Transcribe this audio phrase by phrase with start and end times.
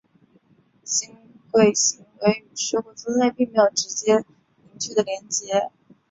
[0.83, 1.11] 社
[1.51, 4.25] 会行为与社会分类并没有直接
[4.71, 5.69] 明确的连结。